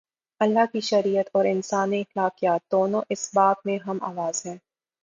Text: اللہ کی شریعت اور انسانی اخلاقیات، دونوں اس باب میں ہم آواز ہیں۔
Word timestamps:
اللہ 0.41 0.65
کی 0.73 0.79
شریعت 0.79 1.25
اور 1.31 1.45
انسانی 1.45 2.01
اخلاقیات، 2.01 2.71
دونوں 2.71 3.01
اس 3.09 3.29
باب 3.33 3.55
میں 3.65 3.77
ہم 3.85 3.97
آواز 4.01 4.45
ہیں۔ 4.45 4.57